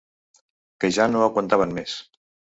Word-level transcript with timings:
Que 0.83 0.91
ja 0.97 1.07
no 1.11 1.21
aguantaven 1.27 1.77
més. 1.79 2.01